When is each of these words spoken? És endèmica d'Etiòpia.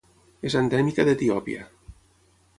És 0.49 0.55
endèmica 0.61 1.05
d'Etiòpia. 1.11 1.69